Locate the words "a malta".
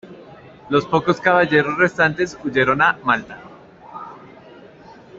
2.81-3.39